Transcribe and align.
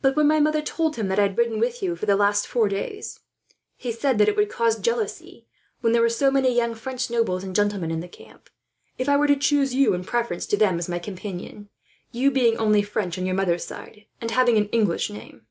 But 0.00 0.14
when 0.14 0.28
my 0.28 0.38
mother 0.38 0.62
told 0.62 0.94
him 0.94 1.08
that 1.08 1.18
I 1.18 1.22
had 1.22 1.36
ridden 1.36 1.58
with 1.58 1.82
you 1.82 1.96
for 1.96 2.06
the 2.06 2.14
last 2.14 2.46
four 2.46 2.68
days, 2.68 3.18
he 3.74 3.90
said 3.90 4.16
that 4.18 4.28
it 4.28 4.36
would 4.36 4.48
cause 4.48 4.78
jealousy, 4.78 5.48
when 5.80 5.92
there 5.92 6.02
were 6.02 6.08
so 6.08 6.30
many 6.30 6.54
young 6.54 6.72
French 6.76 7.10
nobles 7.10 7.42
and 7.42 7.52
gentlemen 7.52 7.90
in 7.90 7.98
the 7.98 8.06
camp, 8.06 8.48
if 8.96 9.08
I 9.08 9.16
were 9.16 9.26
to 9.26 9.34
choose 9.34 9.74
you 9.74 9.92
in 9.92 10.04
preference 10.04 10.46
to 10.46 10.56
them 10.56 10.78
as 10.78 10.88
my 10.88 11.00
companion; 11.00 11.68
you 12.12 12.30
being 12.30 12.56
only 12.58 12.82
French 12.82 13.18
on 13.18 13.26
your 13.26 13.34
mother's 13.34 13.64
side, 13.64 14.04
and 14.20 14.30
having 14.30 14.56
an 14.56 14.68
English 14.68 15.10
name. 15.10 15.42